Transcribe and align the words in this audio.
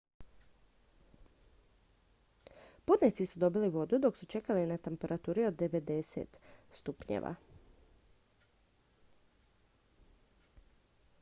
putnici 2.85 3.25
su 3.31 3.39
dobili 3.43 3.69
vodu 3.75 3.99
dok 4.05 4.17
su 4.17 4.25
čekali 4.25 4.65
na 4.71 4.77
temperaturi 4.87 5.45
od 5.49 5.59
90 5.59 6.39
°f 6.69 7.33